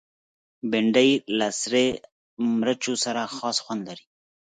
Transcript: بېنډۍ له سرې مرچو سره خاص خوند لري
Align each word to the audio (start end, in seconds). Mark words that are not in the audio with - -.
بېنډۍ 0.71 1.09
له 1.37 1.47
سرې 1.61 1.87
مرچو 2.59 2.93
سره 3.03 3.21
خاص 3.35 3.57
خوند 3.63 3.81
لري 3.89 4.05